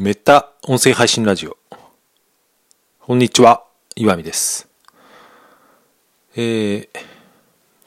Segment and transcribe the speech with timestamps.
[0.00, 1.56] メタ音声配信ラジオ。
[3.00, 3.64] こんにちは、
[3.96, 4.68] 岩見です。
[6.36, 6.88] えー、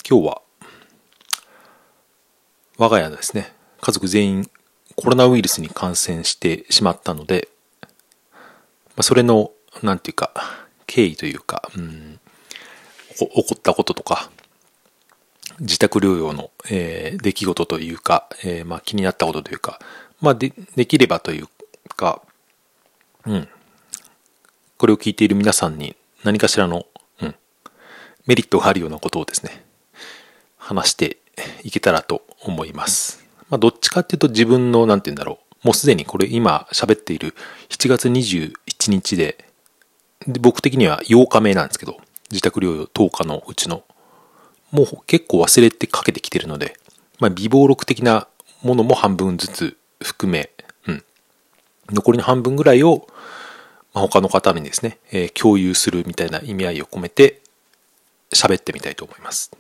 [0.06, 0.42] 今日は、
[2.78, 4.52] 我が家ですね、家族全員
[4.98, 7.48] コロナウイルスに感染してしまったので、
[7.94, 8.40] ま
[8.98, 9.52] あ、それの、
[9.82, 10.34] なんていうか、
[10.88, 12.20] 経緯というか、うん、
[13.16, 14.30] 起こったこととか、
[15.62, 19.80] 自宅療養の、えー出来事というか、えーまあ、気になったことというか、
[20.20, 21.48] まあ、でできればという
[21.96, 22.22] か、
[23.26, 23.48] うん、
[24.78, 26.86] これを聞いている皆さんに何かしらの、
[27.22, 27.36] うん、
[28.26, 29.64] メリットがあるようなことをですね、
[30.58, 31.18] 話して
[31.64, 33.26] いけたらと思います。
[33.50, 37.36] まあ、どっちかっていうと自分の、なんて言うんだろう、もうすでにこれ今喋っている
[37.70, 38.54] 7月21
[38.90, 39.46] 日で、
[40.28, 41.98] で僕的には8日目なんですけど、
[42.32, 43.84] 自宅療養10日のうちの、
[44.72, 46.78] もう結構忘れてかけてきてるので、
[47.20, 48.28] まあ、微暴録的な
[48.64, 50.52] ものも半分ずつ含め、
[51.92, 53.08] 残りの半分ぐらいを、
[53.94, 57.42] ま、他の方にですね、えー共有するみたいな意味合いを込めて、
[58.34, 59.52] 喋ってみたいと思います。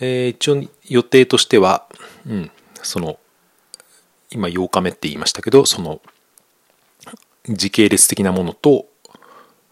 [0.00, 1.86] えー一応予定としては、
[2.26, 2.50] うん、
[2.82, 3.18] その、
[4.30, 6.00] 今8日目って言いましたけど、その、
[7.48, 8.86] 時系列的なものと、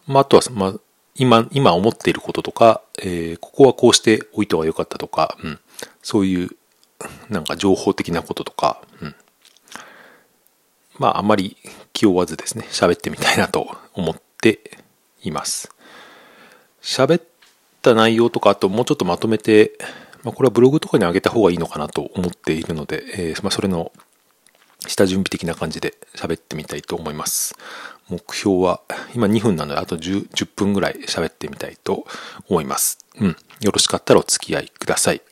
[0.06, 0.74] まあ、あとは、まあ、
[1.14, 5.60] 今、今思っていることとか、えーここはこうしておいた方が良かったとか、うん、
[6.02, 6.50] そういう、
[7.30, 9.14] なんか情報的なこととか、うん。
[11.00, 11.56] まあ、あまり
[11.94, 14.60] 気負わずですね、喋ってみたいなと思って
[15.22, 15.74] います。
[16.82, 17.22] 喋っ
[17.80, 19.72] た内容とか、あともうちょっとまとめて、
[20.22, 23.92] まあ、これはブログとかに上げた方がいいのかなと思っているので、えーまあ、それの
[24.86, 27.54] 下準備的な感じで喋ってみたいと思います。
[28.10, 28.82] 目標は、
[29.14, 32.06] 今2分なので、あと 10, 10分ぐらい喋ってみたいと
[32.46, 32.98] 思います。
[33.18, 33.36] うん。
[33.62, 35.22] よろしかったらお付き合いください。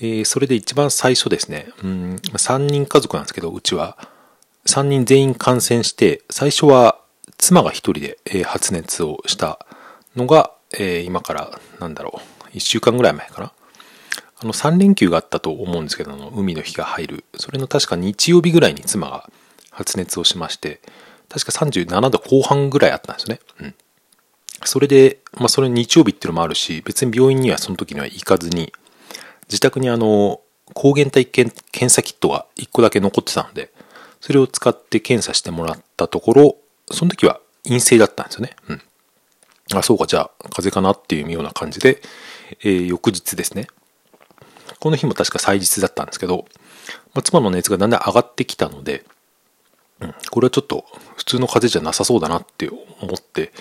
[0.00, 3.96] えーそれで一番最初ですね、うん、3人家族なんですけど、うちは、
[4.66, 6.98] 3人全員感染して、最初は
[7.38, 9.64] 妻が1人で、発熱をした
[10.16, 12.20] のが、え今から、なんだろ
[12.52, 13.52] う、1週間ぐらい前かな。
[14.38, 17.24] あの3連休があったと思うんですけどの海の日が入る。
[17.36, 19.30] それの確か日曜日ぐらいに妻が
[19.72, 20.80] 発熱をしまして
[21.28, 23.74] 確か37度後半ぐらいあったんですね、うん、
[24.64, 28.72] それで、まあ、それ日曜日っていうのもあるし別に病院にはその時には行かずに
[29.48, 30.40] 自宅にあの
[30.74, 33.71] 抗原体検検査キットが1個だけ残ってたので
[34.22, 36.56] それを使って検査してもらったところ
[36.90, 38.80] その時は陰性だったんですよね、うん、
[39.74, 42.00] あそうかじゃあ風邪かなっていうような感じで、
[42.60, 43.66] えー翌日ですね。
[44.78, 46.46] この日も確か祭日だったんですけど、
[47.14, 49.04] まあ、妻の熱がだんだん上がってきたので、
[50.00, 50.84] うん、これはちょっと
[51.16, 52.68] 普通の風邪じゃなさそうだなって
[53.00, 53.52] 思って、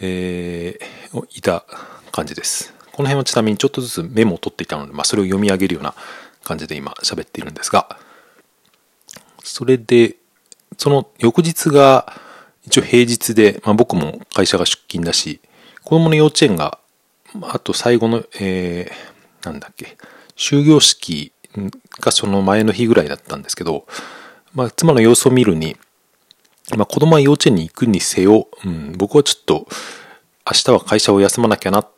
[0.00, 1.64] えーいた
[2.12, 2.74] 感じです。
[2.92, 5.94] この辺はちなみにちょっとずつメモを取っていたので、まあ、それを読み上げるような
[6.44, 7.98] 感じで今喋っているんですが、
[9.46, 10.16] それで、
[10.76, 12.12] その翌日が
[12.66, 15.40] 一応平日で、まあ、僕も会社が出勤だし、
[15.84, 16.78] 子供の幼稚園が、
[17.40, 19.96] ああと最後の、えー、なんだっけ、
[20.36, 21.32] 終業式
[22.00, 23.86] がその前の日ぐらいだったんですけど、
[24.52, 25.76] まあ、妻の様子を見るに、
[26.76, 29.68] まあ、子供は幼稚園に行くにせよ、うん、僕はちょっと、
[30.44, 31.88] 明日は会社を休まなきゃなっ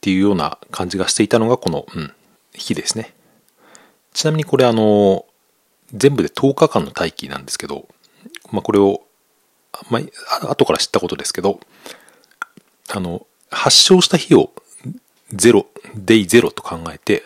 [0.00, 2.12] ていうような感じがしていたのがこの、うん、
[2.52, 3.14] 日ですね。
[4.12, 5.24] ちなみにこれあの、
[5.94, 7.88] 全部で10日間の待機なんですけど、
[8.52, 9.02] まあ、これを、
[9.90, 10.00] ま
[10.42, 11.60] あ、後から知ったことですけど、
[12.88, 14.52] あの、発症した日を
[15.32, 17.24] 0、デイ0と考えて、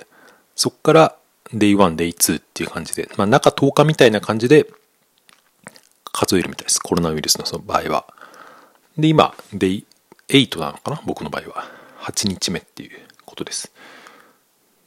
[0.55, 1.17] そこから
[1.53, 4.67] デイ1、デイ2っていう感じで、まあ中10日みたいな感じで
[6.13, 6.79] 数えるみたいです。
[6.79, 8.07] コロナウイルスのその場合は。
[8.97, 9.87] で、今、デイ
[10.29, 11.03] 8なのかな？
[11.05, 11.69] 僕の場合は。
[12.03, 13.73] 8日目っていうことです。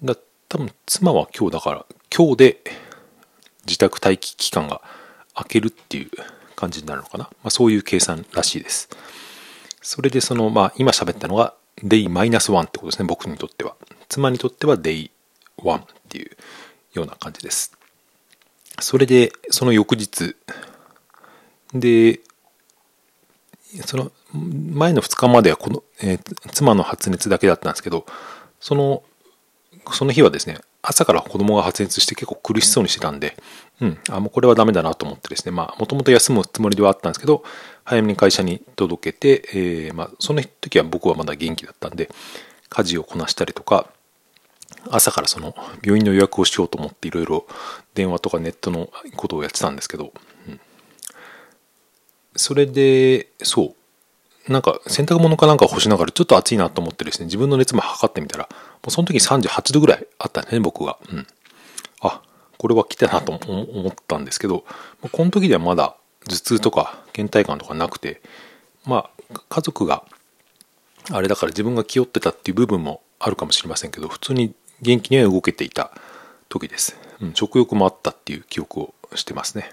[0.04, 0.16] だ
[0.48, 1.86] 多分妻は今日だから、
[2.16, 2.62] 今日で
[3.68, 4.82] 自宅待機期間が
[5.38, 6.10] 明けるっていう
[6.56, 7.26] 感じになるのかな。
[7.26, 8.90] まあそういう計算らしいです。
[9.82, 13.76] それでその、まあ今喋ったのが、デイマイナス1ってことですね、僕にとっては。
[14.10, 15.12] 妻にとってはデイ
[15.60, 16.32] 1っていう
[16.94, 17.78] ような感じです。
[18.80, 20.36] それで、その翌日、
[21.74, 22.20] で、
[23.86, 28.06] その前の2日まではこの、えー妻の発熱だけだったんですけど、
[28.60, 29.04] その、
[29.94, 33.36] その日はですね、朝から子供が発熱して結構苦しそうにしてたんで、
[33.82, 37.44] うん、あ、もうこれはダメだなと思ってですね、まあ、もともと休むつもりではあったんですけど、
[37.84, 42.10] 早めに会社に届けて、えーまあ、その時は僕はまだ元気だったんで、
[42.70, 43.90] 家事をこなしたりとか、
[44.90, 45.54] 朝からその
[45.84, 47.46] 病院の予約をしようと思っていろいろ
[47.94, 50.14] 電話とかネットのことをやってたんですけど、
[50.48, 50.60] うん。
[52.38, 53.76] それで、そ
[54.48, 58.48] う、なんか洗濯物かなんか干しながらちょっと暑いなと思ってですね、自分の熱も測ってみたら、
[58.88, 60.98] うその時38度ぐらいあったんですね、僕が。
[61.12, 61.28] うん。
[62.02, 62.22] あ、
[62.58, 64.66] これは来たなと思ったんですけど、
[65.12, 65.96] この時ではまだ
[66.28, 68.22] 頭痛とか倦怠感とかなくて、
[68.86, 70.04] まあ、家族が
[71.12, 75.92] あれだから自分が気負ってたっていう部分もあるかもしれませんけど、普通に元気には動けていた
[76.50, 76.98] 時です。
[77.22, 79.70] うん、食欲もあったっていう記憶をしてますね。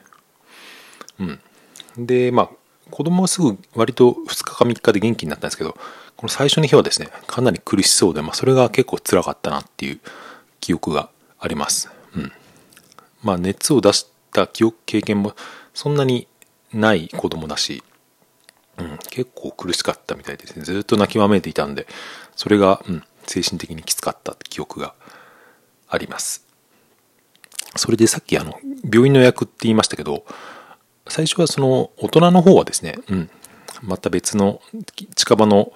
[1.19, 2.07] うん。
[2.07, 2.51] で、まあ、
[2.91, 5.77] 子供はすぐ割と2日か3日で元気になったんですけど、
[6.17, 10.01] この最初の日はですね、かなり苦しそうで、まあ、それが結構辛かったなっていう
[10.61, 11.91] 記憶があります。
[12.17, 12.33] うん。
[13.23, 15.35] まあ、熱を出した記憶、経験も
[15.73, 16.29] そんなに
[16.73, 17.83] ない子供だし、
[18.77, 20.65] うん、結構苦しかったみたいですね。
[20.65, 21.87] ずっと泣きわめいていたんで、
[22.37, 24.95] それが、うん、精神的にきつかった記憶が
[25.89, 26.47] あります。
[27.77, 28.59] それでさっきあの、
[28.91, 30.25] 病院の予約って言いましたけど、
[31.09, 33.31] 最初はその大人の方はですね、うん、
[33.83, 34.61] また別の
[35.15, 35.73] 近場の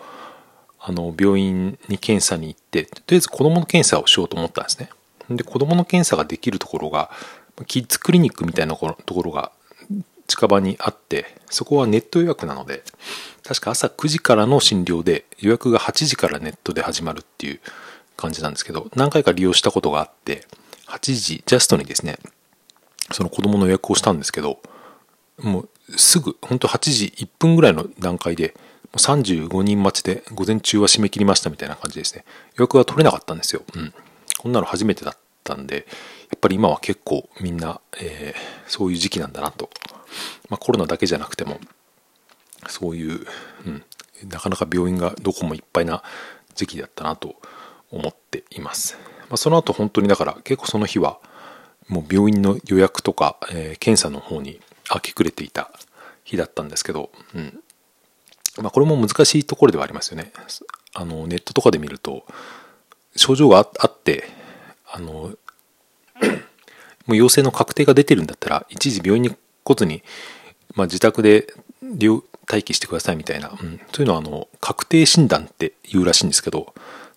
[0.80, 4.90] あの病院に検査に行って、とりあえず子供の検査をしようと思ったんですね。
[5.28, 7.10] で、子供の検査ができるところが、
[7.66, 9.50] キッズクリニックみたいなところが
[10.28, 12.84] 近場にあって、そこはネット予約なので、
[13.42, 17.60] 確か朝9時からの診療で予約が8時からネットで始まるっていう
[18.16, 20.46] 感じなんですけど、何回か利用したことがあって、
[20.86, 22.18] 8時ジャストにですね、
[23.10, 24.60] その子供の予約をしたんですけど、
[25.40, 28.54] もうすぐ、本当8時1分ぐらいの段階で、
[28.92, 32.24] 35人待ちで午前中は締め切りましたみたいな感じですね。
[32.56, 33.62] 予約が取れなかったんですよ。
[33.74, 33.92] うん。
[34.38, 35.86] こんなの初めてだったんで、
[36.30, 39.70] やっぱり今は結構みんな、えー、そういう時期なんだなと。
[40.48, 41.58] まあコロナだけじゃなくても、
[42.66, 43.26] そういう、
[43.66, 43.84] うん、
[44.28, 46.02] なかなか病院がどこもいっぱいな
[46.54, 47.36] 時期だったなと
[47.90, 48.96] 思っています。
[49.28, 51.18] まあ、その後本当にだから結構その日は
[51.88, 54.60] もう病院の予約とか、えー、検査の方に
[54.94, 55.70] 明け暮れていた
[56.24, 57.60] 日だったんですけど、うん。
[58.58, 60.32] まあ、これも難しいところではありますよね。
[60.94, 62.24] あのネットとかで見ると
[63.14, 64.24] 症状があって
[64.90, 65.32] あの
[67.06, 70.02] もう陽性の確定が出てるんだったら一時病院に来ずに、
[70.74, 71.46] まあ、自宅で
[72.50, 76.74] 待機してくださいみたいな、うん、そういうのはあの確定診断って言うらしいんですけど、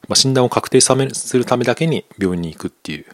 [0.07, 3.05] まあ、診断を確定するためだけに病院に行くっていう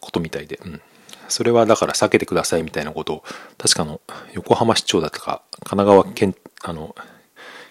[0.00, 0.80] ことみたいで、うん、
[1.28, 3.24] それはだから避けてくださいみたいなことを
[3.58, 4.00] 確かの
[4.32, 6.94] 横浜市長だとか神奈川県あの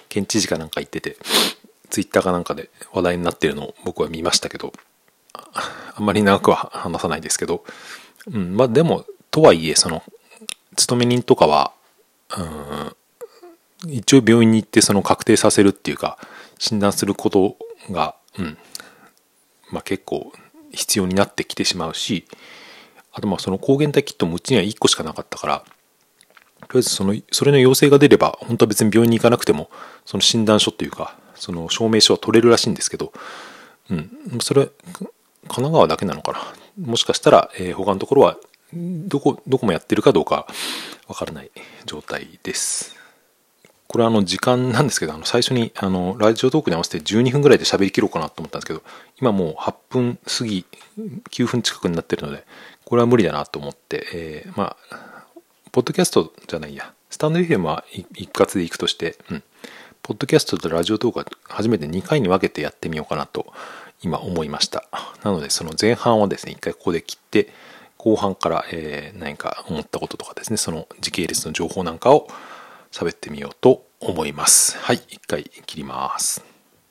[0.09, 1.17] 県知事かなんか言ってて
[1.89, 4.73] ツイッターかなんかで話題になってるのを僕は見ましたけど
[5.33, 7.63] あんまり長くは話さないですけど、
[8.31, 10.03] うん、まあでもとはいえその
[10.75, 11.73] 勤め人とかは
[12.37, 12.95] うん
[13.91, 16.17] 一応病院に行ってその確定させるっていうか
[16.57, 17.57] 診断すること
[17.91, 18.57] が、うん
[19.71, 20.31] まあ、結構
[20.71, 22.25] 必要になってきてしまうし
[23.15, 25.63] あとまあその抗原体キットもうちには1個しかなかったから
[26.67, 29.69] とりあえずそのそれの陽性が出れば本当は別に病院に行かなくても
[30.05, 33.13] その診断書というかその証明書は取れるらしいんですけど、
[33.89, 34.09] うん、
[34.41, 35.09] それ神
[35.47, 36.39] 奈川だけなのかな。
[36.87, 38.37] もしかしたら、えー、他のところは
[38.73, 40.47] どこどこもやってるかどうか
[41.07, 41.51] わからない
[41.85, 42.95] 状態です。
[43.87, 48.81] これはあの時間なんですけどあの最初にあのラジオトークに合わせて12分ぐらいで喋りきろうかなと思ったんですけど
[49.21, 50.65] 今もう8分過ぎ
[51.29, 52.43] 9分近くになってるので
[52.85, 54.97] これは無理だなと思って、えー、まあ、
[55.71, 59.43] ポッドキャストじゃないや、スタンド FM は一括でいくとして、うん、
[60.03, 63.53] ポッドキャストとラジオトークは初めて2回に分けてやってみようかなと
[64.01, 64.87] 今思いました。
[65.23, 67.49] なので、その前半はですね、一回ここで切って、
[67.97, 72.27] 後半から、えー、何か思ったこととかですね、その時系列の情報なんかを
[72.91, 74.77] 喋ってみようと思います。
[74.77, 76.54] はい、一回切ります。